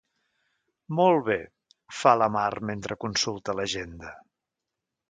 [0.99, 1.37] Molt bé
[1.99, 4.17] —fa la Mar mentre consulta l'agenda—.